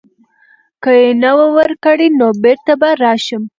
که 0.83 0.91
یې 1.01 1.09
نه 1.23 1.31
وه 1.37 1.47
ورکړې 1.57 2.07
نو 2.19 2.27
بیرته 2.43 2.73
به 2.81 2.89
راشم. 3.03 3.43